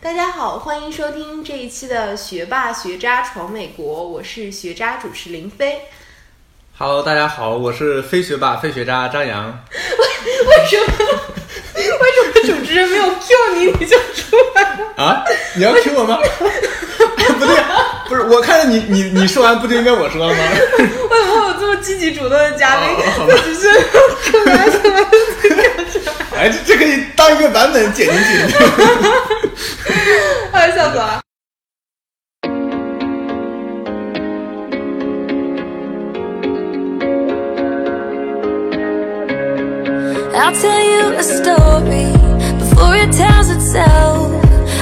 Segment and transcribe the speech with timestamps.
[0.00, 5.80] 大家好，欢迎收听这一期的《学霸学渣闯美国》，我是学渣主持林飞。
[6.78, 9.46] Hello，大家好，我是非学霸、非学渣张扬。
[9.74, 10.94] 为什么？
[11.74, 11.90] 为什
[12.22, 15.04] 么主持人没有 Q 你，你就出来了？
[15.04, 15.24] 啊？
[15.56, 16.18] 你要 Q 我吗？
[17.38, 17.56] 不对，
[18.08, 20.44] 不是，我看着你你你说完不就应该我说了吗？
[20.78, 22.88] 为什么会有这么积极主动的嘉宾？
[23.42, 23.68] 只是
[24.22, 28.54] 出来出来，哎，这这可以当一个版本剪进去。
[30.52, 31.20] 哎，笑死了。
[40.34, 42.12] I'll tell you a story
[42.58, 44.32] before it tells itself.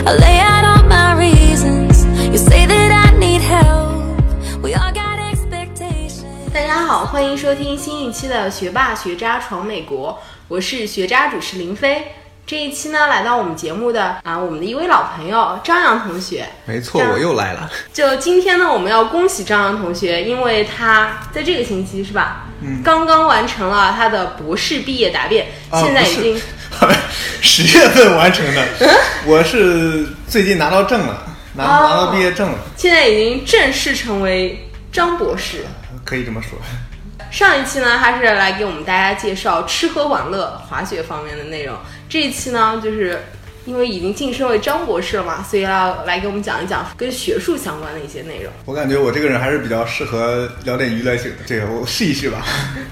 [0.05, 2.05] I'll lay out all my reasons.
[2.31, 4.21] You say that I need help.
[4.63, 6.53] We all got expectations.
[6.53, 10.13] 大家好，欢迎收听新一期的《学霸学渣闯美国》，
[10.49, 12.05] 我是学渣主持林飞。
[12.47, 16.47] 这一期呢，来到我们节目的啊，我们的一位老朋友张扬同学。
[16.65, 17.69] 没错，我又来了。
[17.93, 22.47] 就今天呢，我们要恭喜张扬同学，因为他在这个星期是吧？
[22.61, 26.41] 嗯，刚刚完成了他的博士毕业答辩，啊现在已经
[27.43, 28.65] 十月份完成的，
[29.27, 35.65] 我是最近拿到证了，拿哦拿到毕业证了，现在已经正式成为张博士。
[36.05, 36.57] 可以这么说。
[37.29, 41.77] 上一期呢，他是来给我们大家介绍吃喝玩乐、滑雪方面的内容。
[42.09, 43.21] 这一期呢，就是
[43.65, 48.53] 因为已经晋升为张博士了嘛，所以要来给我们讲一讲跟学术相关的一些内容。
[48.65, 52.45] 我感觉我这个人还是比较适合聊点娱乐性的，这个我试一试吧。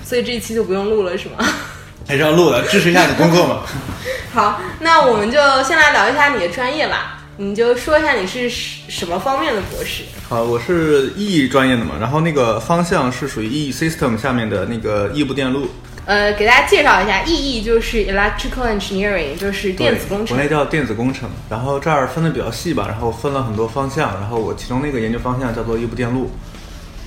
[0.05, 1.37] 所以这一期就不用录了，是吗？
[2.07, 3.63] 还是要录的，支持一下你工作嘛。
[4.35, 7.21] 好，那我们就先来聊一下你的专业吧。
[7.37, 10.03] 你就说一下你是什么方面的博士？
[10.29, 15.69] 好，我是 E 专业的嘛，然后那个方向是属于 E System 下面的那个异步电路，
[16.07, 20.49] 呃，给大家介绍一下，EE 就是 Electrical Engineering，就是电子工程国内。
[20.51, 21.31] 叫电子工程。
[21.49, 26.31] 然后这儿分的比较细吧，然后分了很多方向，然后我其中那个研究方向叫做异步电路，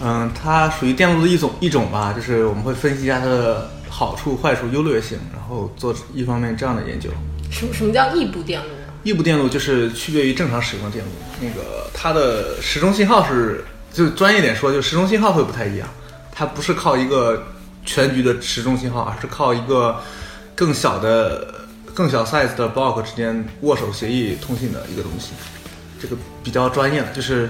[0.02, 7.10] 嗯，它属于电路的一种一种吧，就是我们会分析一下它的好处、坏处、优劣性，然后做一方面这样的研究。
[7.52, 8.68] 什么什么叫异步电路？
[9.04, 15.88] 异步电路就是区别于正常使用的电路，那个它的时钟信号是，就专业点说，就时钟信号会不太一样，
[16.32, 17.48] 它不是靠一个
[17.88, 20.00] 全局的时钟信号，而是靠一个
[20.54, 21.56] 更小的、
[21.94, 25.32] 更小 size 的 block 之间握手协议通信的一个东西，
[26.00, 27.50] 这个比较专业了，就是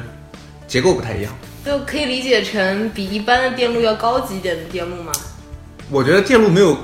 [0.68, 1.34] 结构不太一样。
[1.66, 5.12] 就可以理解成比一般的电路要高级一点的电路吗？
[5.90, 6.78] 我觉得电路没有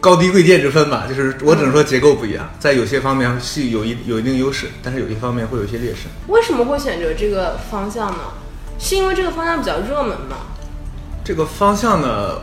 [0.00, 6.08] 高低贵贱之分吧，就是我只能说结构不一样，在有些方面是有一有一定优势，但是有些方面会有一些劣势。
[6.26, 8.18] 为什么会选择这个方向呢？
[8.78, 10.36] 是因为这个方向比较热门吗？
[11.24, 12.40] 这个方向呢，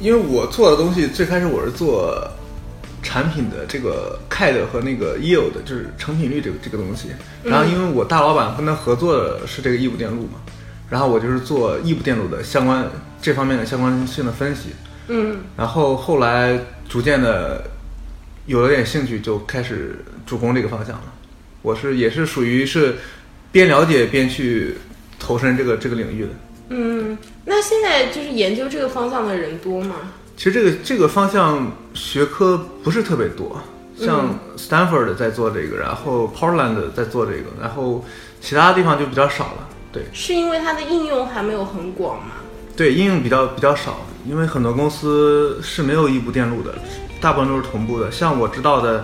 [0.00, 2.26] 因为我做的东西最开始我是做
[3.02, 7.08] 产品的这个 CAD 和那个 yield，就是成品率这个这个东西。
[7.42, 10.40] 然后因为我大老板跟他合作的是这个异步电路嘛，
[10.90, 12.88] 然后我就是做异步电路的相关
[13.20, 14.70] 这方面的相关性的分析。
[15.08, 16.58] 嗯，然后后来
[16.88, 17.62] 逐渐的
[18.46, 21.04] 有了点兴趣，就开始主攻这个方向了。
[21.62, 22.96] 我是也是属于是
[23.52, 24.74] 边了解边去
[25.18, 26.28] 投身这个这个领域的。
[26.70, 26.95] 嗯，
[27.48, 29.94] 那现在就是研究这个方向的人多吗？
[30.36, 33.58] 其实这个这个方向学科不是特别多，
[33.96, 38.04] 像 Stanford 在做这个，然后 Portland 在做这个，然后
[38.40, 39.68] 其他地方就比较少了。
[39.92, 42.32] 对是因为它的应用还没有很广吗？
[42.76, 46.74] 对，应用比较比较少，因为很多公司是没有异步电路的，
[47.20, 48.10] 大部分都是同步的。
[48.10, 49.02] 像我知道的，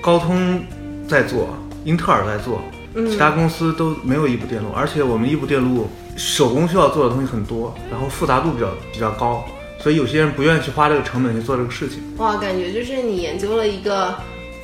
[0.00, 0.60] 高通
[1.06, 2.60] 在做，英特尔在做，
[3.08, 9.44] 其他公司都没有异步电路，而且我们异步电路手工需要做的东西很多，然后复杂度比较比较高，
[9.78, 12.02] 所以有些人不愿意去花这个成本去做这个事情。
[12.16, 14.14] 哇，感觉就是你研究了一个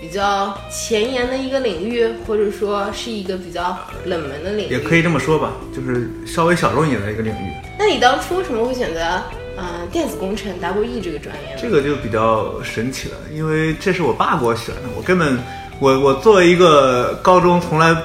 [0.00, 4.72] 比较前沿的一个领域，或者说是一个比较冷门的领域。
[4.72, 7.53] 也可以这么说吧，就是稍微小众一点的一个领域。
[7.78, 9.00] 那你当初为什么会选择
[9.56, 11.60] 呃电子工程 WE 这个专业呢？
[11.62, 15.38] 这个就比较神奇了，因为这是我爸给我选的，我根本
[15.78, 17.97] 我我作为一个高中从来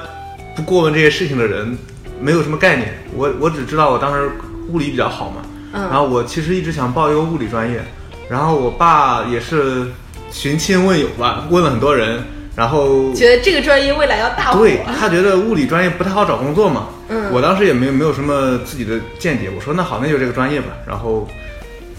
[0.54, 1.76] 不过问这些事情的人，
[2.20, 2.94] 没有什么概念。
[3.14, 4.30] 我我只知道我当时
[4.68, 7.82] 物理比较好嘛，嗯然后我其实一直想报一个物理专业，
[8.28, 9.86] 然后我爸也是
[10.30, 12.22] 寻亲问友吧，问了很多人，
[12.54, 14.60] 然后觉得这个专业未来要大火。
[14.60, 21.26] 对他觉得物理专业不太好找工作嘛，嗯我当时也没有没有什么自己的见解，我说那好，那就这个专业吧，然后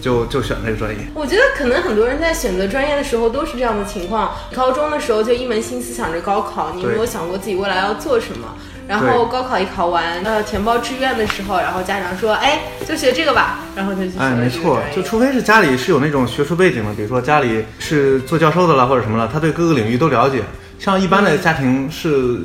[0.00, 0.98] 就就选了这个专业。
[1.14, 4.30] 我觉得可能很多人在选择专业的时候都是这样的情况。
[4.54, 8.48] 高中的时候就一门心思想着高考，你有没有想过自己未来要做什么？
[8.88, 20.42] 然后高考一考完，呃，填报志愿的时候，然后家长说，哎，就学这个吧，然后就去学哎，了没错就除非是家里是有那种学术背景的，比如说家里是做教授的了，或者什么了，他对各个领域都了解。
[20.78, 22.40] 像一般的家庭是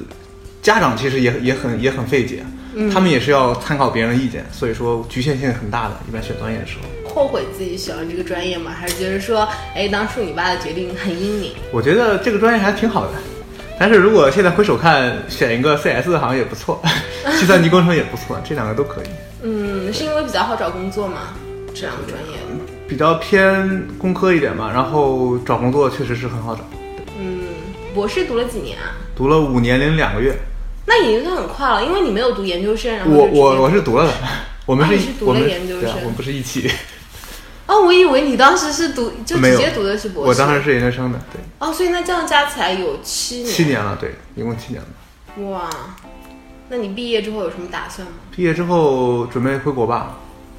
[0.62, 2.44] 家长其实也也很也很费解，
[2.94, 5.98] 他们也是要参考别人的意见，所以说局限性很大的。
[6.08, 8.72] 一般选专业的时候，后悔自己选了这个专业吗？
[8.80, 11.52] 还是觉得说，哎，当初你爸的决定很英明？
[11.72, 13.14] 我觉得这个专业还挺好的。
[13.80, 16.82] 但是如果现在回首看，选一个 CS 好像也不错，
[17.40, 19.08] 计算机工程也不错，这两个都可以。
[19.44, 21.34] 嗯，是因为比较好找工作吗？
[21.76, 22.38] 这两个专业？
[22.88, 26.62] 比较偏工科一点嘛，然后找工作确实是很好找。
[27.20, 27.42] 嗯，
[27.94, 28.96] 博士读了几年啊？
[29.16, 30.34] 读了五年零两个月。
[30.86, 34.14] 那已经算很快了，因为你没有读研究生，然后我我我是读了的，
[34.66, 36.72] 我们是啊你是读了研究生我们不是一起，
[37.78, 40.30] 哦，我以为你当时是读就直接读的是博士。
[40.30, 43.48] 我当时是研究生的，对，哦，所以那这样加起来有七年。
[43.48, 45.50] 七年了，对，一共七年了。
[45.50, 45.70] 哇，
[46.70, 48.14] 那你毕业之后有什么打算吗？
[48.32, 50.18] 毕业之后准备回国吧，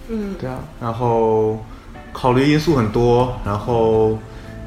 [0.08, 1.64] 嗯，对啊，然后
[2.12, 4.16] 考虑因素很多，然后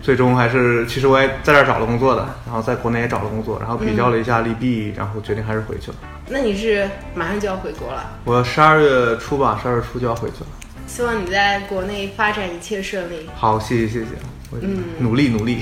[0.02, 5.98] 最终还是，其实我也在这儿找了工作的，然后在国内也找了工作，然后比较了一下利弊，然后决定还是回去了。
[6.28, 10.48] 那你是马上就要回国了，我十二月初吧，十二月初就要回去了。
[10.94, 13.16] 希望你在国内发展一切顺利。
[13.34, 14.08] 好，谢谢谢谢，
[14.62, 15.58] 嗯努力努力。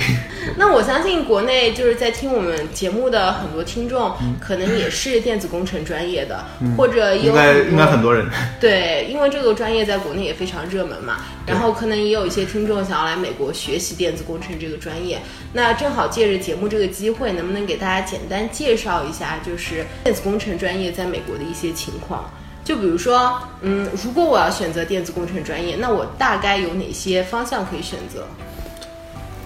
[0.58, 4.12] 那我相信国内就是在听我们节目的很多听众，
[4.42, 6.44] 可能也是电子工程专业的，
[6.76, 8.26] 或者有应该应该很多人。
[8.60, 15.20] 对，因为这个专业在国内也非常热门嘛，然后可能也有一些听众想要来美国学习电子工程这个专业。
[15.54, 22.28] 那正好借着节目这个机会，能不能给大家简单介绍一下，就是电子工程专业在美国的一些情况？
[22.69, 28.27] 就比如说，嗯，如果我要选择电子工程专业，那我大概有哪些方向可以选择？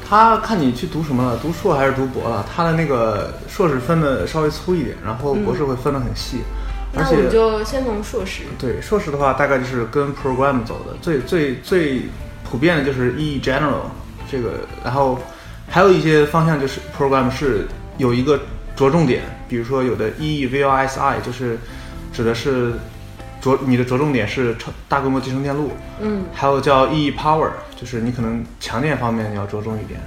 [0.05, 2.45] 他看你去读什么了，读硕还是读博了？
[2.53, 6.39] 他的那个硕士分的稍微粗一点，然后博士会分的很细，
[6.93, 8.41] 而那我们且就先从硕士。
[8.59, 12.01] 对硕士的话，大概就是跟 program 走的，最最最
[12.43, 13.85] 普遍的就是 E general
[14.29, 15.17] 这个，然后
[15.69, 18.37] 还有一些方向就是 program 是有一个
[18.75, 21.57] 着重点，比如说有的 E VLSI 就是
[22.11, 22.73] 指的是
[23.43, 29.99] 着你的着重点是超大规模集成电路，嗯，还有叫 E Power，就是你可能强电方面你要着重一点，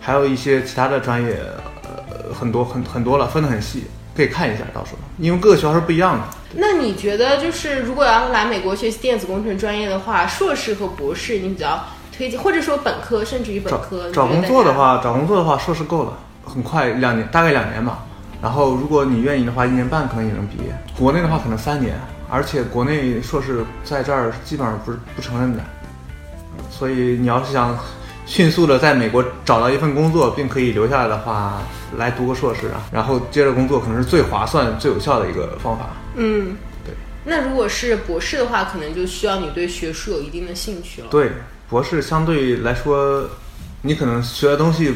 [0.00, 1.38] 还有一些其他的专业，
[1.84, 3.84] 呃，很多很很多了，分得很细，
[4.16, 6.24] 可以看一下，到时候，因为各个学校是不一样的。
[6.56, 11.80] 那你觉得就是如果要来美国学习电子工程专业的话，硕士和博士你比较
[12.14, 14.10] 推荐，或者说本科甚至于本科？
[14.10, 18.04] 找工你觉得大家，作的话，找工作的话，硕士够了，很快两年，大概两年吧。
[18.42, 20.76] 然后如果你愿意的话，一年半可能也能毕业。
[20.98, 21.94] 国内的话可能三年，
[22.32, 25.62] 而且国内硕士在这儿基本上不是不承认的，
[26.70, 27.78] 所以你要是想
[28.24, 31.60] 迅速的在美国找到一份工作，并可以留下来的话，
[31.98, 35.90] 来读个硕士啊，然后接着工作，可能是最划算、最有效的一个方法。
[36.16, 36.56] 嗯，
[36.86, 36.94] 对。
[37.24, 41.08] 那如果是博士的话，可能就需要你对学术有一定的兴趣了。
[41.10, 41.32] 对，
[41.68, 43.28] 博士相对来说，
[43.82, 44.94] 你可能学的东西，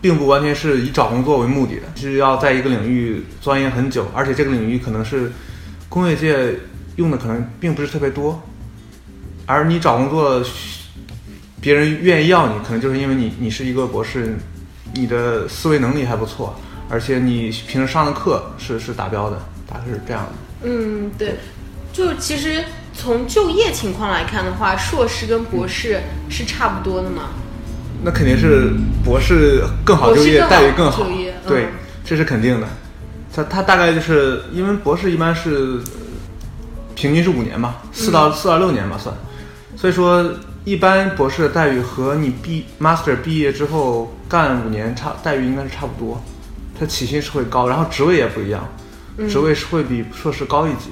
[0.00, 5.30] 并不完全是以找工作为目的的，是要在一个领域钻研很久，而且这个领域可能是
[5.92, 6.54] 工业界
[6.96, 8.42] 用的可能并不是特别多，
[9.44, 10.42] 而你找工作，
[11.60, 14.38] 别人愿意要你，可能就是因为你你是一个博士，
[14.94, 16.58] 你的思维能力还不错，
[16.88, 19.38] 而且你平时上的课是是达标的，
[19.70, 20.32] 大概是这样的。
[20.62, 21.34] 嗯，对，
[21.92, 22.64] 就其实
[22.94, 26.00] 从就业情况来看的话，硕士跟博士
[26.30, 27.24] 是差不多的嘛。
[28.02, 28.72] 那肯定是
[29.04, 31.68] 博士更好就业，待遇更好就业，嗯对，
[32.02, 32.66] 这是肯定的。
[33.34, 36.00] 他他大概就是因为博士一般是呃
[36.94, 39.14] 平均是五年嘛，四到嗯四到六年吧算，
[39.76, 40.30] 所以说
[40.64, 46.22] 一般博士的待遇和你毕 master 毕业之后干五年差待遇应该是差不多，
[46.78, 48.68] 他起薪是会高，然后职位也不一样，
[49.28, 50.90] 职位是会比硕士高一级，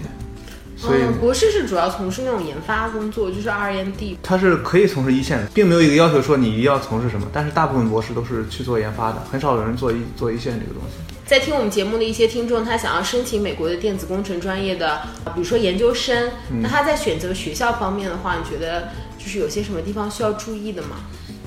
[0.76, 4.18] 所以嗯，博士是主要从事那种研发工作，就是 R N D。
[4.22, 10.96] 他是可以从事一线的，并没有一个要求说你一定要从事什么，但是大部分博士都是去做研发的，很少有人做一做一线这个东西。
[11.30, 20.96] 在听我们节目的一些听众，他想要申请美国的电子工程专业的，比如说研究生，嗯那他在选择学校方面的话，你觉得就是有些什么地方需要注意的吗？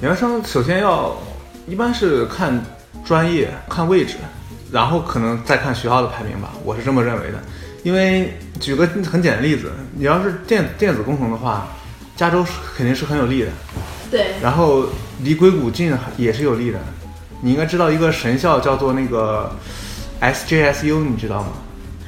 [0.01, 1.13] 研究生首先要，
[1.67, 2.63] 一般是看
[3.03, 4.15] 专业、看位置，
[4.71, 7.43] 然后可能再看学校的排名吧，我是这么认为的。
[7.83, 11.67] 因为举个很简单的例子，你要是电电子工程的话，
[12.15, 13.49] 加州是肯定是很有利的，
[14.09, 14.85] 对，然后
[15.21, 16.79] 离硅谷近也是有利的。
[17.43, 19.53] 你应该知道一个神校叫做那个
[20.21, 21.49] SJSU，你知道吗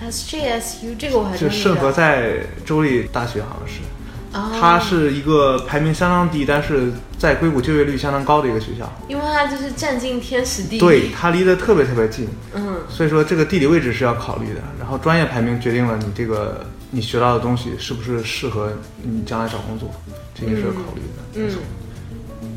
[0.09, 1.75] ？SJSU 这个我还是真不知道。
[1.75, 2.23] 圣何塞
[2.65, 3.81] 州立大学，好像是。
[4.31, 8.89] 啊，它是一个排名相当低，但是在硅谷就业率相当高的一个学校。
[9.09, 10.79] 因为它就是占尽天时地利。
[10.79, 14.61] 对，，它离得特别特别近，嗯，所以说这个地理位置是要考虑的。
[14.79, 18.71] 然后专业排名决定了你这个你学到的东西是不是适合
[19.03, 19.89] 你将来找工作，
[20.33, 21.23] 这也是要考虑的。
[21.35, 21.49] 嗯，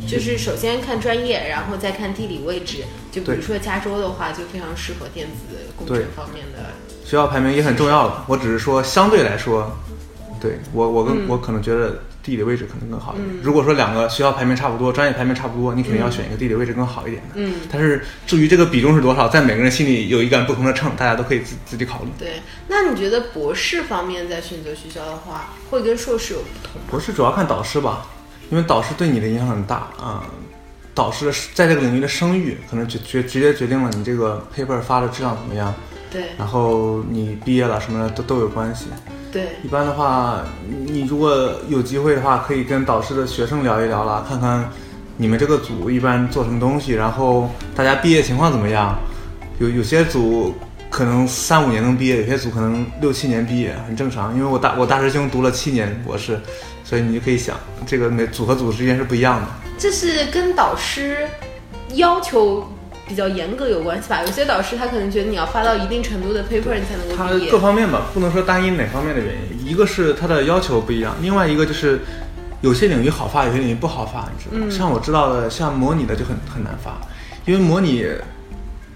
[0.09, 6.71] 就是首先看专业，然后再看地理位置，就比如说加州的话，就非常适合电子工程方面的。
[7.05, 8.25] 学校排名也很重要了。
[8.27, 9.71] 我只是说相对来说，
[10.41, 13.29] 对我我跟、嗯我可能觉得地理位置可能更好一点。
[13.43, 17.35] 如果说两个学校排名差不多，专业排名差不多，你肯定要选一个地理位置更好一点的。
[17.35, 22.11] 嗯，但是至于这个比重是多少，在每个人心里有一杆不同的秤，大家都可以自自己考虑。
[22.19, 22.43] 对。
[22.67, 26.89] 那你觉得博士方面在选择学校的话，会跟硕士有不同吗？
[26.91, 28.07] 博士主要看导师吧，
[28.51, 30.25] 因为导师对你的影响很大啊、
[30.95, 35.75] 导师的在这个领域的声誉，可能决决直接决定了你这个 paper 发的质量怎么样，
[36.11, 38.87] 对然后你毕业了什么的都都有关系。
[39.31, 40.43] 对，一般的话，
[40.87, 44.69] 你如果有机会的话，可以跟导师的学生聊一聊啦，看看
[45.19, 48.97] 你们这个组一般做什么东西，然后大家毕业情况怎么样。
[49.59, 50.55] 有有些组
[50.99, 54.35] 可能三五年能毕业，有些组可能六七年毕业，很正常。
[54.35, 56.41] 因为我大我大师兄读了七年博士，
[56.83, 59.47] 所以你就可以想，这个每组和组之间是不一样的。
[59.79, 61.19] 这是跟导师
[61.95, 62.69] 要求
[63.07, 64.23] 比较严格有关系吧？
[64.25, 67.61] 有些导师他可能觉得你要发到一定程度的 paper 你才能够毕业各。
[67.61, 72.01] 方面吧，不能说单一哪方面的原因，一个是他的要求不一样，另外一个就是
[72.61, 74.69] 有些领域好发，有些领域不好发，你知道吗？
[74.69, 76.99] 像我知道的，像模拟的就很很难发，
[77.47, 78.05] 因为模拟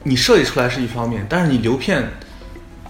[0.05, 2.07] 你设计出来是一方面，但是你流片，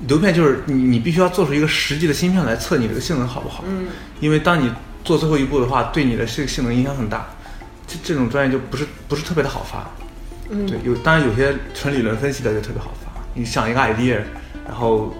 [0.08, 3.86] 流片就是你你必须要做出一个实际的芯片来测你这个性能好不好，嗯，
[4.20, 4.70] 因为当你
[5.04, 7.28] 做最后一步的话，对你的这个性能影响很大，
[7.86, 9.90] 这这种专业就不是不是特别的好发。
[10.50, 10.66] 嗯。
[10.66, 14.20] 对，有当然有些纯理论分析的就特别好发，你想一个 idea，
[14.66, 15.14] 然后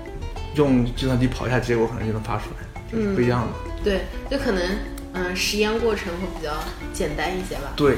[0.55, 3.73] 用计算机跑一下结果，可能就能发出来，这是不一样的。
[3.85, 4.63] 对，就可能
[5.15, 6.53] 嗯实验过程会比较
[6.93, 7.73] 简单一些吧。
[7.77, 7.97] 对，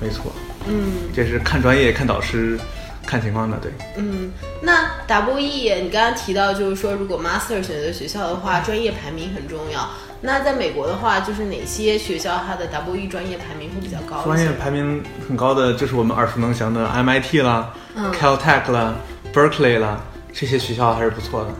[0.00, 0.32] 没错，
[0.68, 0.74] 嗯。
[1.14, 2.58] 这是看专业、看导师、
[3.06, 3.56] 看情况的。
[3.58, 9.88] 对，嗯，那 W E 你刚刚提到就是说，如果 Master 选择学校的话，专业排名很重要。
[10.20, 14.22] 那在美国的话，就是哪些学校它的 W E 专业排名会比较高？
[14.24, 18.94] 专业排名很高的就是我们耳熟能详的 MIT 啦、嗯 Caltech 啦、
[19.32, 20.00] Berkeley 啦，
[20.32, 21.50] 这些学校还是不错的。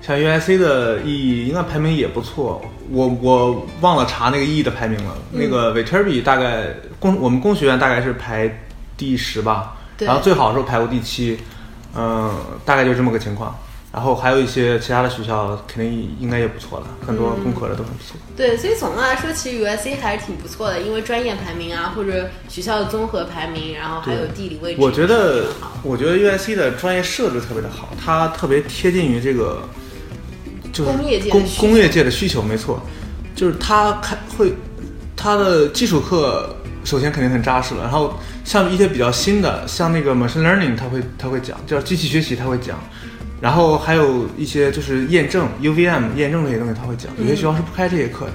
[0.00, 5.16] 像 UIC 的 E 应该排名也不错，我我忘了查那个 E 的排名了。
[5.32, 6.66] 嗯那个 Viterbi 大概
[7.00, 8.48] 工我们工学院大概是排
[8.96, 11.38] 第十吧，对然后最好的时候排过第七，
[11.94, 12.32] 嗯、
[12.64, 13.54] 大概就这么个情况。
[13.92, 18.16] 然后还有一些其他的学校肯定应该也不错了，很多工科的都很不错。
[18.36, 25.46] 对，所以总的来说，其实 USC 还是挺不错的，因为专业排名啊，或者学校的综合排名，然后还有地理位置，我觉得
[25.84, 29.62] 我觉得 U S C 的专业设置特别的好，它特别贴近于这个，
[30.72, 31.60] 就是工业界的工需求。
[31.60, 32.80] 工业界的需求，没错，
[33.36, 34.52] 就是它开会，
[35.14, 42.78] 它的基础课首先肯定很扎实了，然后像一些比较新的，像那个 machine learning，它会它会讲，叫机器学习，它会讲。
[43.40, 47.10] 然后还有一些就是验证 UVM 验证这些东西，他会讲。
[47.18, 48.32] 有些学校是不开这些课的，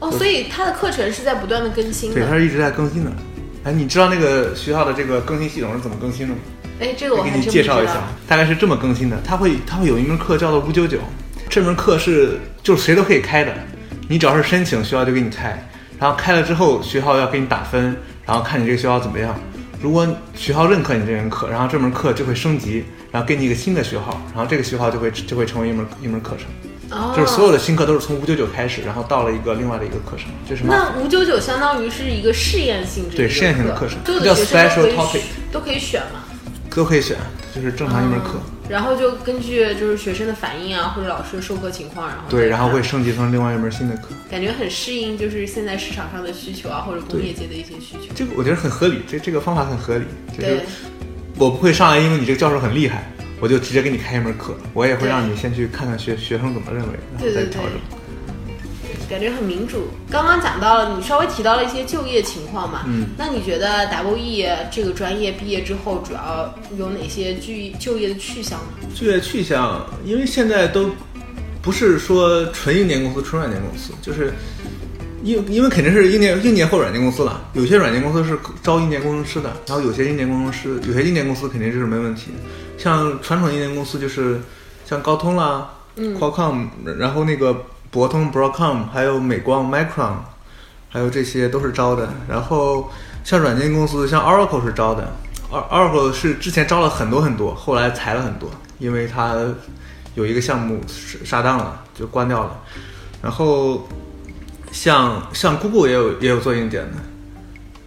[0.00, 2.34] 哦，所以它的课程是在不断的更新对，它。
[2.36, 3.12] 是一直在更新的。
[3.64, 6.40] 哎，你知道那个学校的这个更新系统是怎么更新的吗？
[6.80, 9.16] 哎，这个我给你介绍一下。，大概是这么更新的。
[9.24, 10.98] 它会它会有一门课叫做五九九，
[11.48, 13.54] 这门课是就是谁都可以开的，
[14.08, 15.66] 你只要是申请，学校就给你开。
[15.98, 19.34] 然后开了之后，学校要给你打分，然后看你这个学校怎么样。
[19.80, 26.46] 如果学校认可你这门课，然后这门课就会升级，然后给你一个新的学号，然后这个学号就会就会成为一门一门课程。
[26.90, 36.20] 哦，就是所有的新课都是从五九九开始，然后到了一个另外的一个课程，就是那五九九相当于是一个试验性质对试验性的课程所有叫 special topic 都可以选嘛。
[36.74, 37.18] 都可以选，
[37.54, 38.40] 就是正常一门课。
[38.68, 44.08] 然后就根据就是学生的反应啊，或者老师的授课情况，然后对，然后会升级成另外一门新的课。
[44.30, 48.12] 感觉很适应，就是现在市场上的需求啊，或者工业界的一些需求。
[48.14, 50.04] 这个我觉得很合理，这这个方法很合理。
[50.28, 50.60] 就是对
[51.36, 57.72] 我不会上来，因为你这个教授很厉害，我就直接给你开一门课，我也会让你先去看看学学生怎么认为，然后对对对再调整。
[59.12, 59.88] 感觉很民主。
[60.10, 68.88] 刚刚讲到了，你稍微提到了一些就业情况嘛，嗯，那你觉得 W E 这个专业毕业之后，主要有哪些就就业的去向呢？
[68.94, 70.90] 就业去向，因为现在都
[71.60, 74.32] 不是说纯硬件公司、纯软件公司，就是
[75.22, 77.44] 因因为肯定是硬件硬件或软件公司了。
[77.52, 82.30] 有些软件公司是招硬件工程师的，然后有些硬件工程师，有些硬件公司肯定就是没问题。
[82.78, 84.40] 像传统硬件公司就是
[84.88, 90.14] 像高通啦、嗯 Qualcomm，然后那个博通 Broadcom，还有美光 Micron，
[90.88, 92.08] 还有这些都是招的。
[92.26, 92.90] 然后
[93.22, 95.12] 像软件公司，像 Oracle 是招的
[95.50, 99.36] ，Oracle 是之前招了很多很多，后来裁了很多，因为它
[100.14, 102.58] 有一个项目杀杀档了，就关掉了。
[103.22, 103.86] 然后
[104.72, 106.96] 像像 Google 也有也有做硬件的。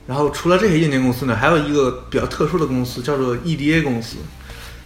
[0.08, 4.18] 然后除了这些硬件公司呢，还有一个比较特殊的公司叫做 EDA 公司，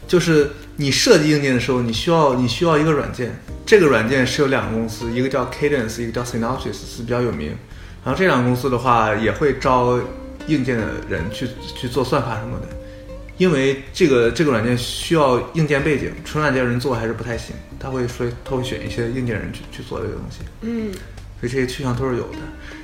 [0.09, 7.55] 就是你设计硬件的时候，你需要你需要一个软件，这个软件是有两个公司，一个叫 Cadence，一个叫 Synopsys，是比较有名。
[8.03, 9.99] 然后这两个公司的话，也会招
[10.47, 11.47] 硬件的人去
[11.77, 12.67] 去做算法什么的。
[13.37, 20.91] 因为这个这个软件需要硬件背景，纯软件人做还是不太行，他会说他会选一些硬件人去去做这个东西，嗯，
[21.39, 22.39] 所以这些趋向都是有的。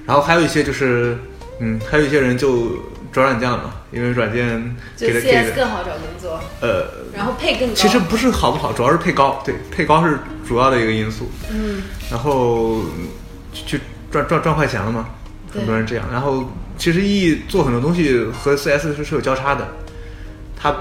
[0.05, 1.17] 然后还有一些就是，
[1.59, 2.77] 嗯，还有一些人就
[3.15, 7.73] 转软件了嘛，因为软件就给的给 CS 的更好找工作，呃，然后配更高。
[7.73, 11.29] 其实不是好不好，主要是配高，对，配高是主要的一个因素。
[11.49, 11.81] 嗯，
[12.11, 12.81] 然后
[13.53, 13.79] 去
[14.11, 15.07] 赚赚赚快钱了嘛，
[15.53, 16.05] 很多人这样。
[16.11, 19.65] 然后其实 E 做很多东西和 CS 是是有交叉的，
[20.61, 20.75] 它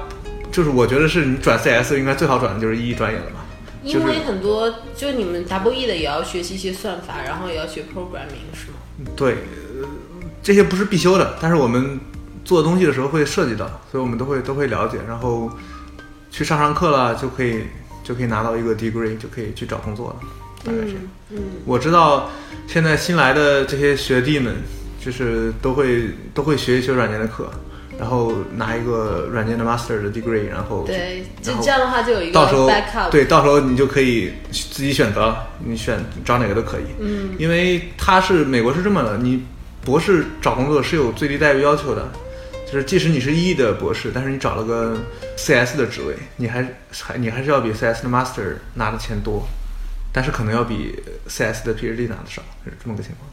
[0.51, 3.43] 就是我觉得是你转 CS 应该最好转的就是 E 专业了嘛，
[3.85, 9.09] 因为很多就你们 W E 的也要学习一些算法，然后也要学 programming 是吗？
[9.15, 9.35] 对，
[9.81, 9.89] 呃，
[10.43, 12.01] 这些不是必修的，但是我们
[12.45, 15.51] 做东西的时候会涉及到，所以我们都会都会了解，然后
[16.31, 17.65] 去上上课了就可以
[18.03, 20.17] 就可以拿到一个 degree，就可以去找工作了，
[20.65, 20.95] 大概是。
[20.95, 22.31] 嗯嗯，我知道
[22.69, 24.55] 现在新来的这些学弟们，
[25.01, 27.51] 就是都会都会学一学软件的课，
[27.99, 33.11] 然后拿一个软件的 master 的 degree，然后对，就然后这样的话就有一个到时候 backup。
[33.11, 36.85] 对，到时候你就可以自己选择了，你选找哪个都可以。
[37.01, 39.43] 嗯，因为他是美国是这么的，你
[39.83, 42.07] 博士找工作是有最低待遇要求的，
[42.75, 44.97] 就是即使你是 E 的博士，但是你找了个
[45.37, 49.47] CS 的职位，你还还你还是要比 CS 的 master 拿的钱多，
[50.13, 53.31] 但是可能要比 CS 的 PhD 拿的少，是这么个情况。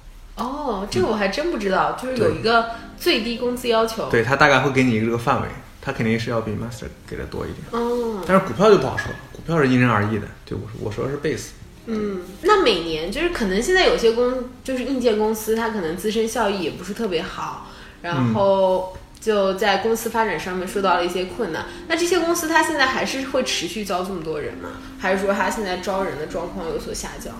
[0.47, 2.67] 哦，这个我还真不知道，就是有一个
[2.99, 5.47] 最低工资要求。，对他大概会给你一个这个范围，
[5.81, 7.63] 他肯定是要比 master 给的多一点。
[7.71, 10.27] 哦，但是股票就不好说了，股票是因人而异的。
[10.45, 11.47] 对我说我说的是 base，
[11.87, 17.65] 嗯，那每年就是可能现在有些公就是硬件公司，它可能自身效益也不是特别好，
[18.03, 21.65] 然后就在公司发展上面受到了一些困难。
[21.87, 24.69] 那这些公司它现在还是会持续招这么多人吗？
[24.99, 27.33] 还是说它现在招人的状况有所下降？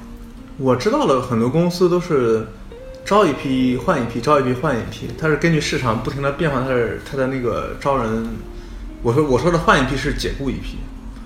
[0.58, 2.48] 我知道了很多公司都是
[3.04, 8.28] 招一批换一批，招一批换一批，它是根据市场不停的变化，它是它的那个招人。
[9.02, 10.78] 我说我说的换一批是解雇一批，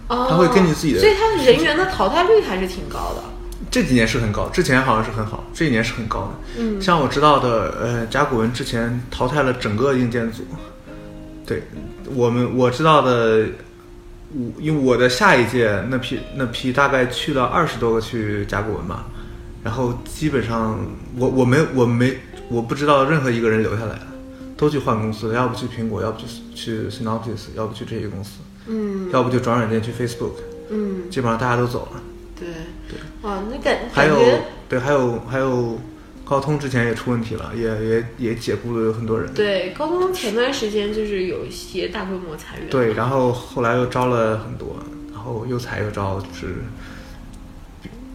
[0.07, 3.23] 哦，它会根据自己的所以它的人员的淘汰率还是挺高的。
[3.75, 6.61] 这几年是很高，之前好像是很好，这一年是很高的。
[6.61, 6.81] 嗯。
[6.81, 10.45] 像我知道的，呃，甲骨文之前淘汰了整个硬件组，
[11.45, 11.61] 对
[12.05, 13.47] 我们我知道的，
[14.31, 19.07] 我因为我的下一届那批那批大概去了二十多个去甲骨文吧，
[19.61, 20.79] 然后基本上
[21.17, 24.07] 我我没我没我不知道任何一个人留下来了，
[24.55, 29.11] 都去换公司了，要不去苹果，要不去去 Synopsys，要不去这些公司，嗯。
[29.11, 30.35] 要不就转软件去 Facebook，
[30.69, 32.01] 嗯，基本上大家都走了。
[32.35, 32.47] 对
[32.89, 32.99] 对。
[33.21, 34.19] 哇，那感还有
[34.67, 35.79] 对，还有还有
[36.23, 39.33] 高通之前也出问题了，也也也解雇了很多人。
[39.33, 42.69] 对高通前段时间就是有一些大规模裁员。
[42.69, 44.75] 对，然后后来又招了很多，
[45.13, 46.55] 然后又裁又招，就是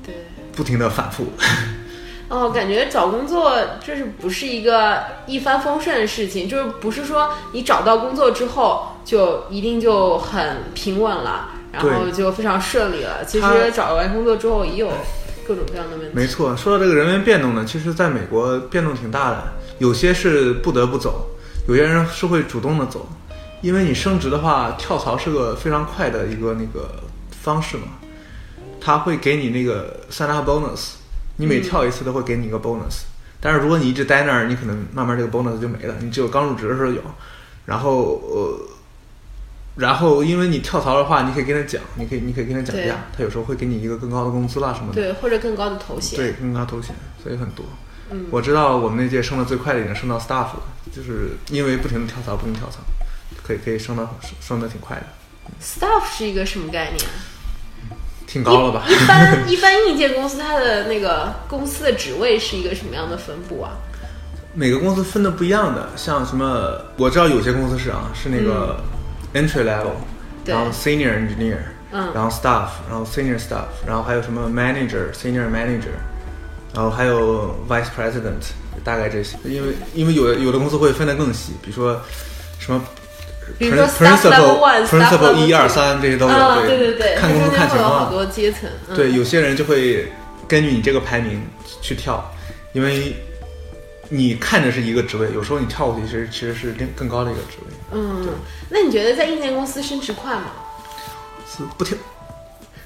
[0.04, 0.14] 对。
[0.52, 1.26] 不停的反复。
[2.28, 13.24] 哦，感觉找工作就是不是一个一帆风顺的事情，就是不是说你找到工作之后就一定就很平稳了，然后就非常顺利了。
[13.24, 14.90] 其实找完工作之后也有
[15.46, 16.12] 各种各样的问题。
[16.12, 21.30] 没错，说到这个人员变动呢，其实在美国变动挺大的，有些是不得不走，
[21.68, 23.08] 有些人是会主动的走，
[23.60, 26.90] 因为你升职的话，跳槽是个非常快的一个那个
[27.42, 27.84] 方式嘛，
[28.80, 30.94] 他会给你那个三大 bonus，
[31.36, 33.02] 你每跳一次都会给你一个 bonus，、
[33.40, 37.00] 但是如果你一直待那儿，你可能慢慢这个 bonus 就没了，你只有刚入职的时候有，
[37.66, 38.58] 然后呃。
[39.76, 45.00] 然后，因为你跳槽的话，你可以跟他讲，你可以，你可以跟他讲价，他有时候会给你一个更高的工资啦什么的。
[45.00, 46.18] 对，或者更高的头衔。
[46.18, 47.64] 对，更高头衔，所以很多。
[48.12, 52.78] 嗯我知道我们那届升的最快的已经升到 staff 了，就是因为不停的跳槽，不停跳槽，
[53.46, 55.04] 可以可以升到升升的挺快的
[55.62, 56.98] ，Staff 是一个什么概念？
[58.26, 58.84] 挺高了吧？
[58.88, 63.78] 一般 一般硬件公司它的那个公司的职位是一个什么样的分布啊？
[64.54, 68.80] 每个公司分的不一样的，像什么我知道有些公司是啊，是那个
[69.34, 69.92] entry level，、
[70.44, 71.58] 然后 senior engineer，
[71.92, 75.94] 嗯然后 staff，然后 senior staff，然后还有什么 manager、senior manager，
[76.74, 78.42] 然后还有 vice president，
[78.84, 79.36] 大概这些。
[79.44, 82.00] 因为因为有的有的公司会分得更细，比如说
[82.58, 82.82] 什么。
[83.58, 88.08] principal level 一二三这些都有，啊，对对对，看公司看情况。
[88.08, 88.70] 多阶层。
[88.88, 90.06] 嗯、对，有些人就会
[90.46, 91.42] 根据你这个排名
[91.82, 92.32] 去跳，
[92.72, 93.16] 因为
[94.12, 98.28] 你看着是一个职位，有时候你跳过去其实其实是更更高的一个职位，嗯，
[98.68, 100.46] 那你觉得在硬件公司升职快吗？
[101.46, 101.96] 是不跳，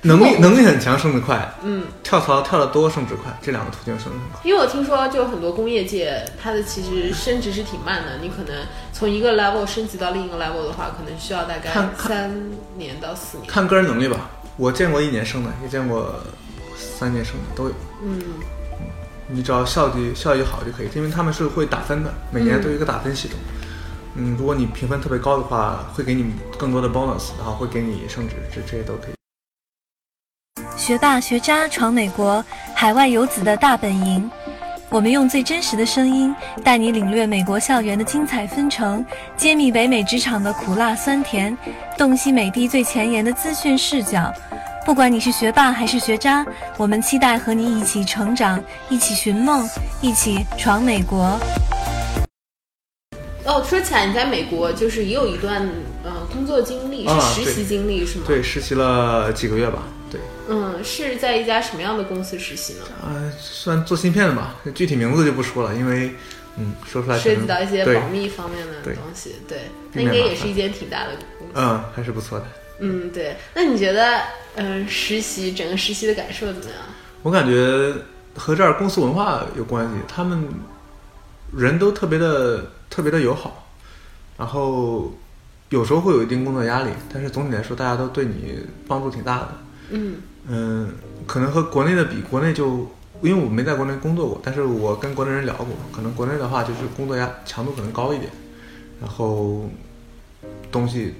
[0.03, 4.41] 能力能力很强，升得快，嗯，跳槽跳得多，升职快，这两个途径升得很快。
[4.45, 8.19] 因为我听说，就很多工业界，它的其实升职是挺慢的。
[8.21, 8.55] 你可能
[8.93, 12.31] 从一个 level 升级到另一个 level 的话，可能需要大概三
[12.77, 13.47] 年到四年。
[13.47, 16.15] 看个人能力吧，我见过一年升的，也见过
[16.77, 17.75] 三年升的，都有。
[18.03, 18.21] 嗯，
[19.29, 23.39] 你只要效率效益好就可以，因为他们是会打分的，每年都有一个打分系统。
[24.17, 29.15] 嗯，如果你评分特别高的话，会给你更多的 bonus，然后会给你升职，这这些都可以。
[30.77, 34.31] 学霸学渣闯美国，海外游子的大本营。
[34.91, 36.33] 我们用最真实的声音，
[36.63, 39.05] 带你领略美国校园的精彩纷呈，
[39.37, 41.57] 揭秘北美职场的苦辣酸甜，
[41.99, 44.33] 洞悉美帝最前沿的资讯视角。
[44.85, 46.45] 不管你是学霸还是学渣，
[46.77, 49.67] 我们期待和你一起成长，一起寻梦，
[50.03, 51.41] 一起闯美国。
[53.47, 55.67] 哦，说起来，你在美国就是也有一段
[56.05, 58.25] 呃工作经历，啊是实习经历是吗？
[58.27, 59.85] 对，实习了几个月吧。
[60.11, 60.21] 对，
[60.51, 62.81] 嗯，是在一家什么样的公司实习呢？
[63.03, 66.15] 呃，算做芯片的吧，具体名字就不说了，因为
[66.57, 69.61] 嗯，说出来涉及到一些保密方面的东西，对，
[69.93, 71.55] 那应该也是一间挺大的公司。
[71.55, 72.47] 嗯，还是不错的。
[72.79, 73.37] 嗯，对。
[73.55, 74.21] 那你觉得，
[74.57, 76.79] 嗯、实习整个实习的感受怎么样？
[77.23, 77.95] 我感觉
[78.37, 80.47] 和这儿公司文化有关系，他们
[81.57, 83.67] 人都特别的特别的友好，
[84.37, 85.13] 然后
[85.71, 88.59] 有时候会有一定工作压力，但是总体来说大家都对你
[88.89, 89.49] 帮助挺大的。
[89.91, 90.93] 嗯嗯，
[91.27, 92.91] 可能和国内的比，国内就
[93.23, 98.31] 因为我没在国内工作过，但是我跟国内人聊过，可能国内的话就是工作压强度可能高一点，
[99.01, 99.71] 然后
[100.71, 101.15] 东西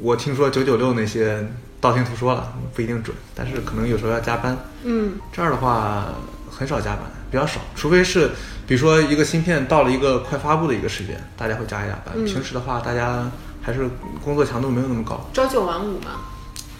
[0.00, 1.46] 我听说九九六那些
[1.80, 4.56] 道听途说了，不一定准，但是可能有时候要加班。
[4.82, 6.06] 嗯这儿的话
[6.50, 8.30] 很少加班，比较少，除非是
[8.66, 12.14] 比如说一个芯片到了一个快发布的一个时间，大家会加一加班。
[12.16, 13.30] 嗯平时的话，大家
[13.62, 13.88] 还是
[14.24, 16.20] 工作强度没有那么高，朝九晚五嘛，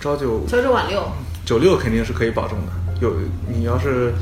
[0.01, 1.03] 朝九朝九晚六。
[1.45, 2.73] 九六肯定是可以保证的。
[3.01, 3.15] 有
[3.49, 4.15] 你要是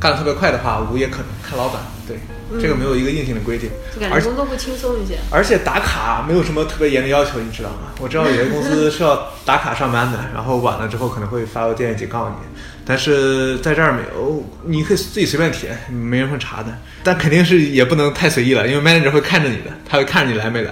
[0.00, 1.80] 干得特别快的话，五也可能看老板。
[2.06, 2.16] 对，
[2.60, 5.18] 这个没有一个硬性的规定就，感觉工作会轻松一些。
[5.30, 7.92] 而且打卡没有什么特别严的要求，你知道吗？
[8.00, 16.76] 我知道有些公司 是要打卡上班的，然后晚了之后可能会发邮件警告你，但是在这儿没有，你可以自己随便填，没人会查的。
[17.02, 20.70] 但肯定是也不能太随意了，因为 manager 会看着你的，他会看着你来没来。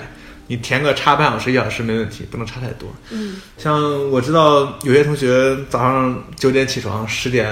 [0.48, 2.86] 你填个差半小时一小时没问题，不能差太多。
[3.10, 7.48] 嗯，像我知道有些同学早上九点起床，十点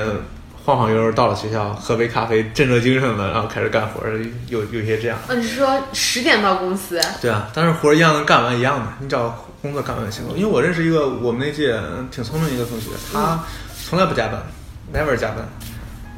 [0.64, 5.18] 晃晃悠悠到了学校，喝杯咖啡，振作精神了，然后开始干活儿，有有些这样。
[5.29, 7.01] 哦，你是说十点到公司？
[7.20, 10.35] 对啊，但是活儿一样能干完一样的，你只要工作干完就行了。
[10.37, 13.42] 因为我认识一个我们那届挺聪明的一个同学，他
[13.88, 14.42] 从来不加班
[14.94, 15.49] ，never 加班，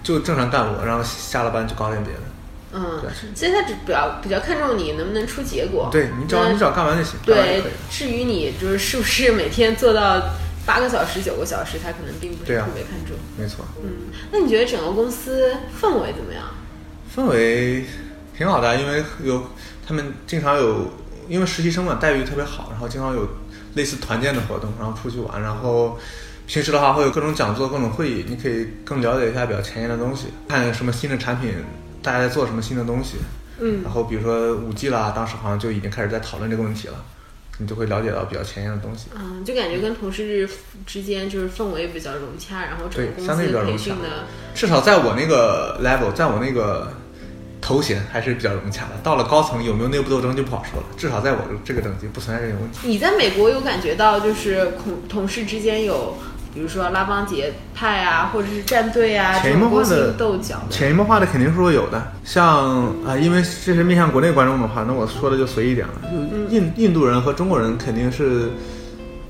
[0.02, 2.20] 就正常干活，然后下了班就搞点别的。
[2.74, 5.88] 嗯对，所以他只比较比较看重你能不能出结果。
[5.92, 10.22] 对你只要你只要干完就行，对至于你就是是不是每天做到
[10.64, 13.16] 八个小时、九个小时，他可能并不是特别看重。
[13.36, 13.90] 没错，嗯，
[14.30, 16.44] 那你觉得整个公司氛围怎么样？
[17.14, 17.84] 氛围
[18.36, 19.42] 挺好的，因为有
[19.86, 20.90] 他们经常有，
[21.28, 23.28] 因为实习生嘛待遇特别好，然后经常有
[23.74, 25.98] 类似团建的活动，然后出去玩，然后
[26.46, 31.52] 平时的话会有各种讲座、各种会议，你可以更了解一下比较前沿的东西，看什么新的产品，
[32.02, 33.18] 大家在做什么新的东西。
[33.60, 37.04] 嗯然后比如说五 G 啦，当时好像就已经开始在讨论这个问题了，
[37.62, 39.06] 你就会了解到比较前沿的东西。
[39.14, 40.48] 嗯，就感觉跟同事
[40.84, 44.08] 之间就是氛围比较融洽，然后整个对，公相对比较司培融洽训的，。
[44.54, 46.92] 至少在我那个 level，在我那个
[47.60, 48.90] 头衔还是比较融洽的。
[49.04, 50.86] 到了高层有没有内部斗争就不好说了。
[50.96, 52.88] 至少在我这个等级不存在这些问题。
[52.88, 56.16] 你在美国有感觉到就是同同事之间有，
[56.54, 60.66] 比如说拉帮结派啊，或者是战队啊，这潜移默化的心斗角的。
[60.70, 62.12] 潜移默化的肯定是会有的。
[62.24, 65.94] 像啊、因为这是面向国内观众的话，那我说的就随意一点了。
[66.02, 68.50] 就印印度人和中国人肯定是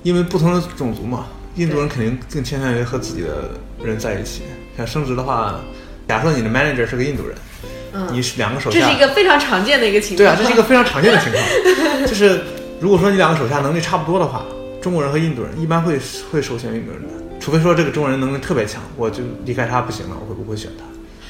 [0.02, 3.50] 因为不同的种族嘛，印度人肯定更倾向于和自己的
[3.84, 4.42] 人在一起。
[4.76, 5.60] 像升职的话，
[6.08, 7.36] 假如说你的 manager 是个印度人，
[7.92, 10.18] 嗯你是两个手下，这是一个非常常见的一个情况。
[10.18, 12.40] 对啊，这是一个非常常见的情况，就是
[12.80, 14.42] 如果说你两个手下能力差不多的话，
[14.82, 15.98] 中国人和印度人一般会
[16.30, 20.84] 会首选印度人的，除非说这个中国人能力特别强，我就离开他不行了，我会不会选他？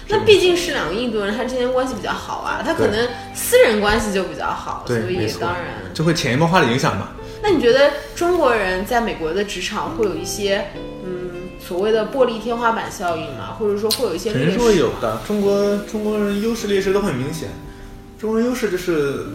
[0.08, 5.64] 那毕竟是两个印度人，他之间关系比较好啊，他可能私人关系就比较好，所以当然。
[5.92, 7.10] 就会潜移默化的影响嘛。
[7.42, 10.64] 那你觉得中国人在美国的职场会有一些
[11.04, 13.56] 嗯所谓的玻璃天花板效应吗？
[13.58, 14.50] 或者说会有一些劣势？
[14.50, 15.20] 肯定是会有的。
[15.26, 17.50] 中国中国人优势劣势都很明显。
[18.18, 19.26] 中国人优势就是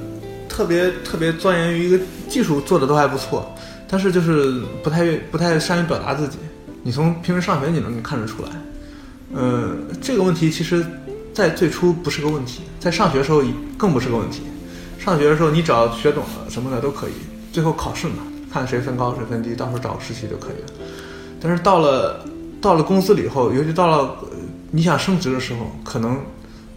[0.48, 2.00] 特别特别钻研于一个
[2.30, 3.54] 技术做的都还不错，
[3.90, 6.38] 但是就是不太不太善于表达自己。
[6.84, 8.50] 你从平时上学你能看得出来。
[9.34, 9.72] 呃，
[10.02, 10.86] 这个问题其实，
[11.34, 13.44] 在最初不是个问题，在上学的时候
[13.78, 14.42] 更不是个问题。
[14.98, 17.14] 上学的时候你只要学懂了什么的都可以，
[17.52, 20.86] 最后考试嘛，看谁分高谁分低，到时候找个实习就可以了。
[21.42, 22.26] 但是到了
[22.62, 24.38] 到了公司里以后，尤其到了呃
[24.72, 26.20] 你想升职的时候，可能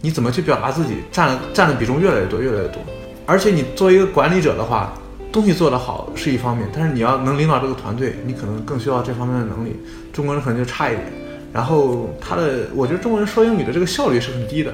[0.01, 2.81] 你怎么去表达自己，占了占的比重越来越多，越来越多。
[3.25, 4.93] 而且你作为一个管理者的话，
[5.31, 9.75] 东西做得好是一方面，但是你要能领导这个团队，你可能更需要这方面的能力。
[10.11, 11.11] 中国人可能就差一点。
[11.53, 14.73] 然后他的，我觉得中国人说英语的这个效率是很低的。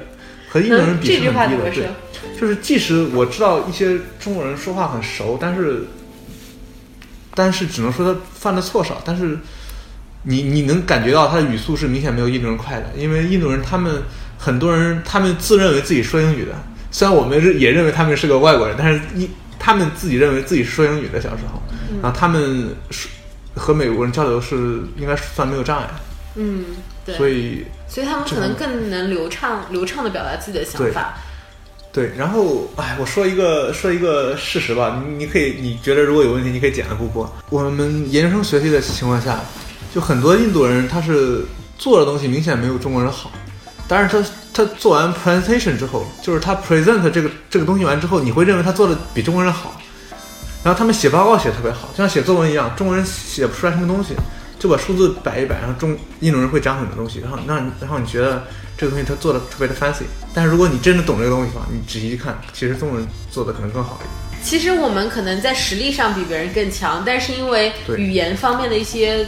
[0.50, 1.70] 和印度人比是很低的。
[1.70, 1.88] 对，？
[2.40, 5.84] 就是即使我知道一些中国人说话很熟，但是
[7.34, 9.38] 但是只能说他犯的错少，但是
[10.22, 14.02] 你你能感觉到他的语速是明显没有印度人快的，因为印度人他们
[14.38, 16.52] 很多人他们自认为自己说英语的，
[16.90, 19.28] 虽然我们是也认为他们是个外国人，但是一
[19.68, 21.60] 他们自己认为自己是说英语的小时候，
[22.02, 23.06] 然后他们是
[23.54, 25.86] 和美国人交流是应该算没有障碍，
[26.36, 26.64] 嗯，
[27.04, 31.18] 对，所以所以他们可能更能流畅流畅的表达自己的想法。
[31.92, 37.30] 对，然后，哎，我说一个说一个事实吧，你你可以，你觉得如果有问题，你可以剪了不播。
[37.50, 39.38] 我们研究生学习的情况下，
[39.94, 41.44] 就很多印度人他是
[41.76, 43.30] 做的东西明显没有中国人好，
[43.88, 49.80] 但是他他做完 presentation 之后，就是他 present 这个这个东西完之后，你会认为他做的比中国人好。
[50.64, 54.14] 然后他们写报告写得特别好，就像写作文一样，中国人写不出来什么东西，
[54.58, 58.44] 就把数字摆一摆，然后中印度人会讲很多东西，然后让你然后你觉得
[58.76, 60.02] 这个东西他做的特别的 fancy，
[60.34, 64.10] 但是如果你真的懂这个东西的话，你仔细一看，其实中国人做的可能更好一点。
[64.42, 69.24] 其实我们可能在实力上比别人更强，但是因为语言方面的一些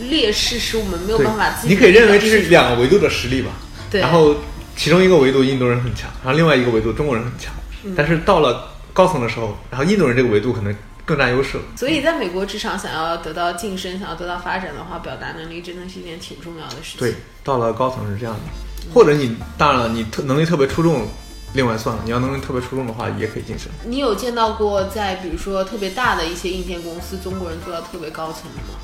[0.00, 3.50] 劣势，使我们没有办法自己你可以认为这是两个维度的实力吧。
[3.92, 4.34] 对，然后
[4.74, 7.52] 其中一个维度印度人很强，然后另外一个维度中国人很强，
[7.84, 10.74] 嗯但是到了高层的时候，然后印度人这个维度可能
[11.04, 11.64] 更占优势了。
[11.76, 17.00] 所以在美国职场想要得到晋升、想要得到发展的话，表达能力真的是一件挺重要的事情。
[17.00, 21.06] 对，到了高层是这样的，或者你当然了，你特能力特别出众，
[21.52, 23.70] 另外算了，你要能力特别出众的话，也可以晋升。
[23.84, 28.78] 你有见到过在比如说特别大的一些硬件公司，中国人做到特别高层的吗？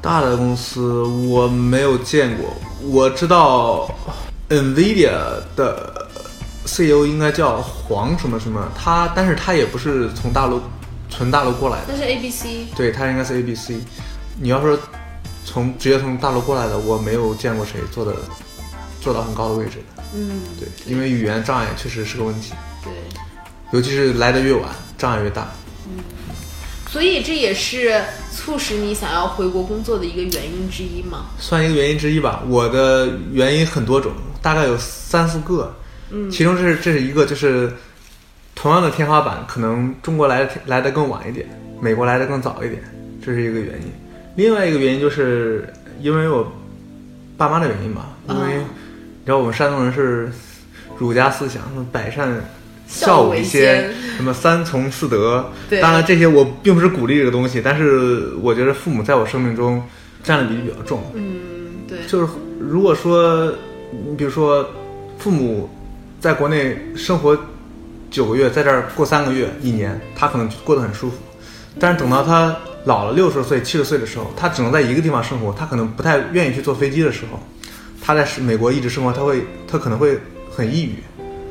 [0.00, 3.90] 大的公司我没有见过，我知道
[4.48, 5.10] NVIDIA
[5.56, 6.08] 的
[6.64, 10.60] CEO 应该叫黄什么什么，他但是他也不是从大陆
[11.10, 13.72] 纯大陆过来的，那是 A B C，对他应该是 ABC。
[14.40, 14.78] 你要说
[15.44, 18.14] 从直接从大陆过来的，我没有见过谁做的
[19.00, 20.02] 做到很高的位置的。
[20.14, 22.52] 嗯，对，因为语言障碍确实是个问题，
[22.84, 22.92] 对，
[23.72, 25.48] 尤其是来的越晚，障碍越大。
[26.90, 31.26] 所以这也是促使你想要回国工作的一个原因之一吗。
[31.38, 32.42] 算一个原因之一吧。
[32.48, 35.74] 我的原因很多种，大概有三四个。
[36.10, 37.70] 嗯，其中这是这是一个，就是
[38.54, 41.46] 同样的天花板，可能中国来的来的更晚一点，
[41.80, 42.82] 美国来的更早一点，
[43.22, 43.92] 这是一个原因。
[44.34, 45.70] 另外一个原因就是
[46.00, 46.50] 因为我
[47.36, 48.64] 爸妈的原因吧，因为、哦
[49.20, 50.32] 你知道我们山东人是
[50.96, 52.42] 儒家思想，百善
[52.88, 55.52] 孝孝为先，什么三从四德。
[55.80, 59.80] 当然这些我并不是鼓励这个东西，但是我觉得父母在我生命中
[60.24, 61.02] 占的比例比较重。
[61.14, 63.52] 嗯，对，就是如果说，
[63.92, 64.66] 你比如说，
[65.18, 65.68] 父母
[66.18, 67.38] 在国内生活
[68.10, 71.16] 九个月，在这儿过三个月、一年，他可能过得很舒服。
[71.78, 77.38] 但是等到他老了六十岁、七十岁的时候，他只能在一个地方生活，他可能不太愿意去坐飞机的时候，
[78.00, 80.18] 他在美国一直生活，他会他可能会
[80.50, 80.94] 很抑郁。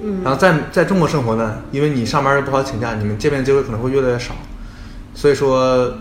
[0.03, 4.35] 嗯然后在在中国生活呢，因为你上班又不好请假，你们见面机会可能会越来越少，
[5.15, 5.93] 所以说，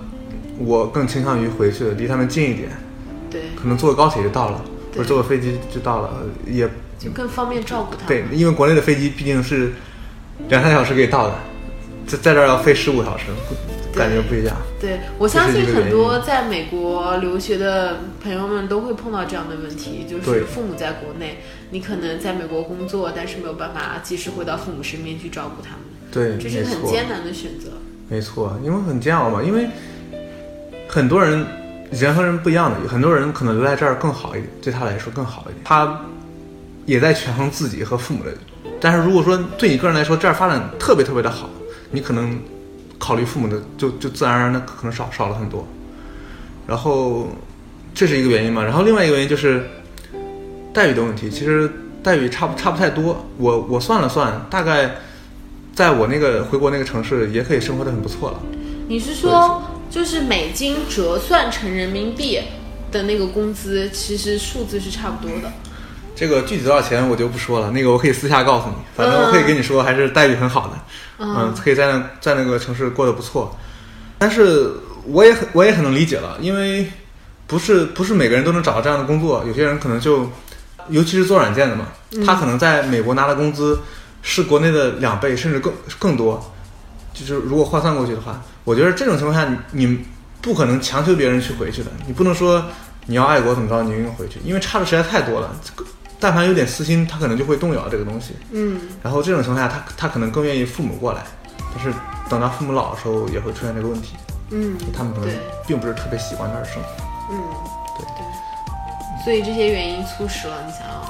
[0.58, 2.68] 我更倾向于回去，离他们近一点。
[3.30, 6.10] 对，可能坐个高铁就到了，或者坐个飞机就到了，
[6.46, 8.06] 也就更方便照顾他。
[8.06, 9.72] 对，因为国内的飞机毕竟是
[10.48, 11.34] 两三小时可以到的，
[12.06, 13.24] 在在这儿要飞十五小时，
[13.96, 14.54] 感觉不一样。
[14.78, 21.38] 对，我相信很多在美国留学的朋友们都会碰到这样的问题，就是父母在国内，
[21.70, 25.80] 你可能在美国工作，但是没有办法及时回到父母身边去照顾他们，
[26.12, 27.70] 对，这是，很艰难的选择。
[28.08, 29.66] 没错，因为很煎熬嘛，因为
[30.86, 31.44] 很多人
[31.90, 36.00] 人和人不一样的，很多人可能留在这儿更好一点，对他来说更好一点，他
[36.84, 38.30] 也在权衡自己和父母的。
[38.78, 41.48] 但是如果说对你个人来说这儿发展特别特别的好，
[41.90, 42.38] 你可能
[42.98, 45.66] 考虑父母的就就自然而然的可能少少了很多。
[46.66, 47.28] 然后
[47.94, 49.64] 这是一个原因嘛，然后另外一个原因就是
[50.72, 51.70] 待遇的问题，其实
[52.02, 53.24] 待遇差不差不太多。
[53.38, 54.96] 我我算了算，大概
[55.74, 58.40] 在我那个回国那个城市也可以生活的很不错了。
[58.88, 62.40] 你是说，就是美金折算成人民币
[62.90, 65.52] 的那个工资，其实数字是差不多的。
[66.16, 68.74] 这个具体多少钱我就不说了，那个我可以私下告诉你。
[68.96, 70.72] 反正我可以跟你说，还是待遇很好的，
[71.18, 73.56] 嗯，可以在那在那个城市过得不错。
[74.18, 74.72] 但是
[75.04, 76.90] 我也很我也很能理解了，因为
[77.46, 80.28] 不是不是每个人都能找到这样的工作，有些人可能就，
[80.88, 81.88] 尤其是做软件的嘛，
[82.24, 83.78] 他可能在美国拿的工资
[84.22, 86.52] 是国内的两倍甚至更更多。
[87.12, 90.04] 就是如果换算过去的话，我觉得这种情况下，你你
[90.42, 92.64] 不可能强求别人去回去的，你不能说
[93.06, 95.54] 你要爱国怎么着，你就应该回去，因为差的实在太多了。
[96.18, 98.34] 这个但凡有点私心，他可能就会动摇这个东西。
[98.50, 101.22] 嗯，然后这种情况下，他他可能更愿意父母过来，
[101.74, 101.92] 但是
[102.28, 104.16] 等到父母老的时候，也会出现这个问题。
[104.50, 105.30] 嗯，他们可能，
[105.66, 106.88] 并不是特别喜欢那儿生活。
[107.30, 107.38] 嗯，
[107.98, 111.02] 对对，所以这些原因促使了你想要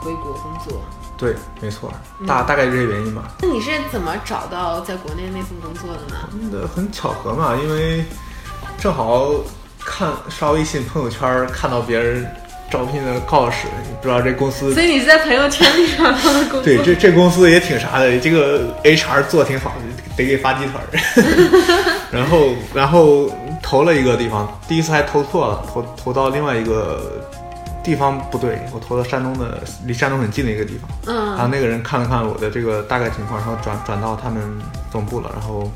[0.00, 0.80] 回国工作。
[1.16, 1.92] 对，没错，
[2.26, 3.32] 大大概这些原因吧。
[3.42, 6.28] 那你是怎么找到在国内那份工作的呢？
[6.52, 8.04] 那很巧合嘛，因为
[8.78, 9.28] 正好
[9.80, 12.24] 看刷微信朋友圈看到别人
[12.70, 16.62] 招聘的告示，你不知道这公司所以你是在朋友圈里找到的？
[16.62, 20.86] 对这这公司也挺啥的，这个 HR 做的挺好的，得给发鸡腿儿。
[22.12, 23.30] 然后然后
[23.62, 27.22] 投了一个地方，第一次还投错了，投投到另外一个
[27.82, 30.90] 地方不对，我投到山东的离山东很近的一个地方。
[31.06, 34.42] 嗯然后那个人看了看我的这个大概情况，然后转转到他们
[34.90, 35.70] 总部了，然后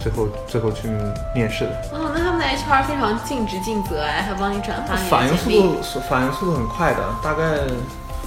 [0.00, 0.88] 最后最后去
[1.34, 1.70] 面试的。
[1.92, 5.50] 哦，那他们的 HR 非常尽职尽责哎，还帮你转发你反应速。
[5.50, 5.76] 度
[6.08, 7.44] 反应速度很快的，大概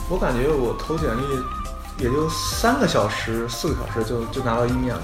[0.09, 5.01] 我感觉我投简历也就三个小时、四个小时就就拿到一面了，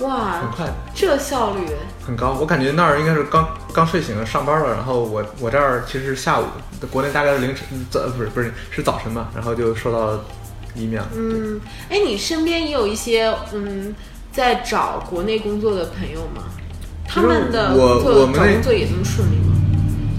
[0.00, 1.66] 哇很，快的，这效率，
[2.04, 2.36] 很高。
[2.40, 6.44] 我感觉那儿应该是刚刚睡醒了上班了，然后我我这儿其实是下午，
[6.90, 10.18] 国内大概是凌晨早不是不是是早晨吧，然后就收到
[10.74, 11.08] 一面了。
[11.14, 11.60] 嗯，
[11.90, 13.94] 哎，你身边也有一些嗯
[14.32, 16.44] 在找国内工作的朋友吗？
[17.06, 19.54] 他们的我我们那找工作也这么顺利吗？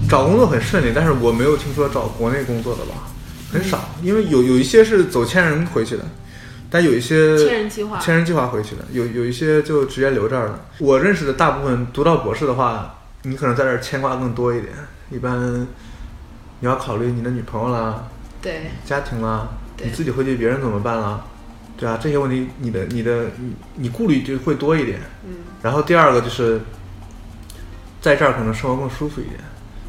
[0.08, 3.08] 找工作很顺利，但是我没有听说找国内工作的吧，
[3.50, 6.04] 很少，因为有有一些是走千人回去的，
[6.70, 10.60] 但有一些千人计划千人计划回去的，有有一些就直接留这儿了。
[10.78, 14.72] 我认识的大部分读到博士的话，你可能在这儿牵挂更多一点，
[15.10, 15.66] 一般
[16.60, 18.04] 你要考虑你的女朋友啦、
[18.40, 19.48] 对，家庭啦，
[19.82, 21.24] 你自己回去别人怎么办啦？
[21.84, 24.98] 对啊，这些问题你的你的你你顾虑就会多一点。
[25.22, 26.58] 嗯，然后第二个就是，
[28.00, 29.36] 在这儿可能生活更舒服一点。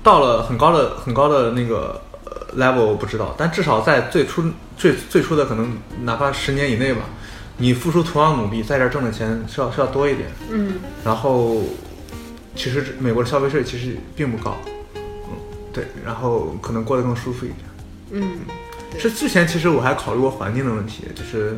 [0.03, 4.43] 到了很高的很高的那个呃 level 我不知道，但至少在最初
[4.75, 7.03] 最最初的可能哪怕十年以内吧，
[7.55, 10.29] 你付出同样努力，在这儿挣的钱是要是要多一点。
[10.51, 10.73] 嗯，
[11.05, 11.61] 然后
[12.57, 14.57] 其实美国的消费税其实并不高，
[14.95, 15.01] 嗯，
[15.71, 17.59] 对，然后可能过得更舒服一点。
[18.11, 18.39] 嗯，
[18.91, 21.57] 对是之前其实我还考虑过环境的问题，就是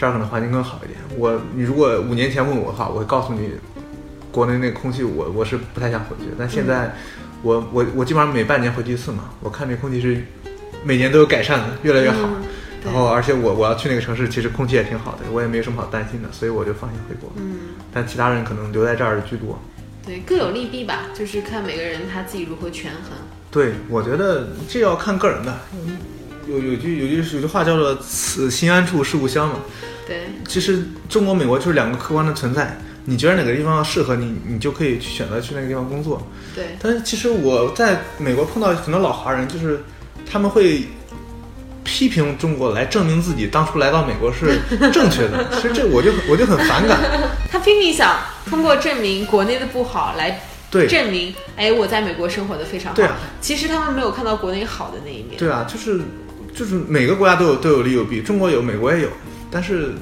[0.00, 0.98] 这儿可能环境更好一点。
[1.18, 3.50] 我你如果五年前问我的话，我会告诉你，
[4.32, 6.32] 国内那个空气我我是不太想回去。
[6.38, 6.96] 但现在
[7.42, 10.24] 我我我基本上每半年回去一次嘛，我看那空气是
[10.82, 12.18] 每年都有改善的，越来越好。
[12.26, 12.42] 嗯
[12.82, 17.30] 然后而且我我要去那个城市，其实空气也挺好的，我也没有什么好担心的，所以我就放心回国。
[17.36, 17.58] 嗯，
[17.92, 19.60] 但其他人可能留在这儿的居多。
[20.06, 23.18] 对，各有利弊吧，就是看每个人他自己如何权衡。
[23.50, 25.58] 对，我觉得这要看个人的。
[26.50, 29.56] 有有句有句有句话叫做“此心安处是故乡”嘛。
[30.06, 32.78] 对，其实中国、美国就是两个客观的存在。
[33.06, 36.24] 你觉得哪个地方适合你，你就可以去选择去那个地方工作。
[36.54, 39.82] 对，但是其实我在美国碰到很多老华人，就是
[40.30, 40.82] 他们会
[41.82, 44.58] 批评中国来证明自己当初来到美国是
[44.92, 45.48] 正确的。
[45.56, 47.00] 其实这我就很我就很反感。
[47.50, 52.96] 他拼命想通过证明国内的不好来对证明，哎，我在美国生活的非常好。
[52.96, 55.38] 对啊其实他们没有看到国内好的那一面。
[55.38, 56.02] 对啊，就是
[56.54, 59.08] 就是每个国家都有都有利有弊，中国有，美国也有，
[59.50, 59.92] 但是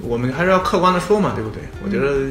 [0.00, 1.62] 我们还是要客观的说嘛，对不对？
[1.84, 2.26] 我觉得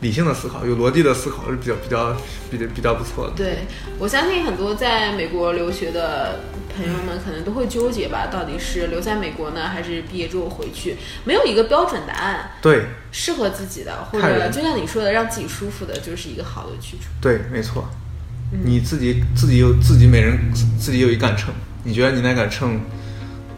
[0.00, 2.16] 理性的思考，有逻辑的思考是比较比较
[2.50, 3.32] 比较比较不错的。
[3.34, 3.66] 对，
[3.98, 6.40] 我相信很多在美国留学的
[6.76, 10.96] 朋友们可能都会纠结吧，到底是留在美国呢，还是毕业之后回去？
[11.24, 17.04] 没有一个标准答案，对适合自己的，或者就像你说的，让自己舒服的，就是一个好的去处。
[17.20, 17.88] 对，没错。
[18.62, 20.38] 你自己自己有自己每人
[20.78, 21.52] 自己有一杆秤，
[21.82, 22.80] 你觉得你那杆秤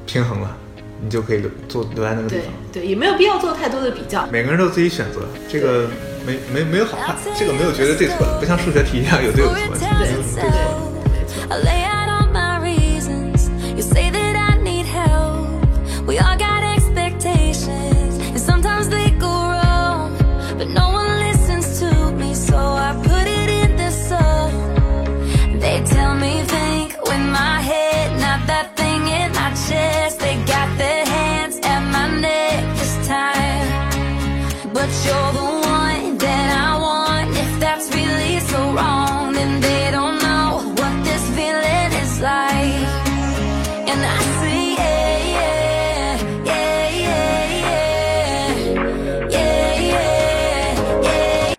[0.09, 0.57] 平衡了，
[1.03, 2.47] 你就可以留做留在那个地方。
[2.73, 4.27] 对，也没有必要做太多的比较。
[4.33, 5.87] 每个人都有自己选择，这个
[6.27, 9.55] 没没没有好坏，这个没有觉得对错，不像数学题一样有对有错。
[9.55, 10.41] 没有对错